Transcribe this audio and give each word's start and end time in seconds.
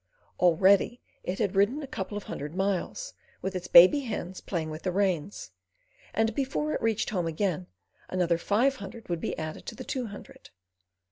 Already 0.39 0.99
it 1.21 1.37
had 1.37 1.55
ridden 1.55 1.83
a 1.83 1.85
couple 1.85 2.17
of 2.17 2.23
hundred 2.23 2.55
miles, 2.55 3.13
with 3.43 3.55
its 3.55 3.67
baby 3.67 3.99
hands 3.99 4.41
playing 4.41 4.71
with 4.71 4.81
the 4.81 4.91
reins, 4.91 5.51
and 6.11 6.33
before 6.33 6.73
it 6.73 6.81
reached 6.81 7.11
home 7.11 7.27
again 7.27 7.67
another 8.09 8.39
five 8.39 8.77
hundred 8.77 9.09
would 9.09 9.21
be 9.21 9.37
added 9.37 9.67
to 9.67 9.75
the 9.75 9.83
two 9.83 10.07
hundred. 10.07 10.49